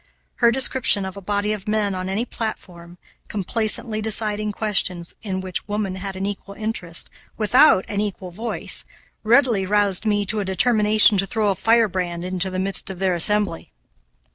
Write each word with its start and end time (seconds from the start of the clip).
Her 0.37 0.49
description 0.49 1.05
of 1.05 1.15
a 1.15 1.21
body 1.21 1.53
of 1.53 1.67
men 1.67 1.93
on 1.93 2.09
any 2.09 2.25
platform, 2.25 2.97
complacently 3.27 4.01
deciding 4.01 4.51
questions 4.51 5.13
in 5.21 5.41
which 5.41 5.67
woman 5.67 5.97
had 5.97 6.15
an 6.15 6.25
equal 6.25 6.55
interest, 6.55 7.11
without 7.37 7.85
an 7.87 8.01
equal 8.01 8.31
voice, 8.31 8.83
readily 9.21 9.63
roused 9.63 10.03
me 10.03 10.25
to 10.25 10.39
a 10.39 10.43
determination 10.43 11.19
to 11.19 11.27
throw 11.27 11.49
a 11.51 11.55
firebrand 11.55 12.25
into 12.25 12.49
the 12.49 12.57
midst 12.57 12.89
of 12.89 12.97
their 12.97 13.13
assembly. 13.13 13.71